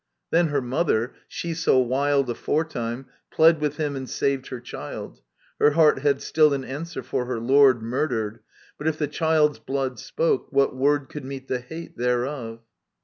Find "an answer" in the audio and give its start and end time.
6.55-7.03